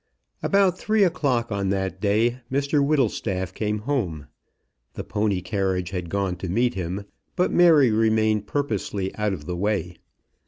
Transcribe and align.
About 0.41 0.79
three 0.79 1.03
o'clock 1.03 1.51
on 1.51 1.69
that 1.69 2.01
day 2.01 2.39
Mr 2.51 2.83
Whittlestaff 2.83 3.53
came 3.53 3.77
home. 3.81 4.25
The 4.95 5.03
pony 5.03 5.41
carriage 5.41 5.91
had 5.91 6.09
gone 6.09 6.37
to 6.37 6.49
meet 6.49 6.73
him, 6.73 7.05
but 7.35 7.51
Mary 7.53 7.91
remained 7.91 8.47
purposely 8.47 9.13
out 9.15 9.31
of 9.31 9.45
the 9.45 9.55
way. 9.55 9.97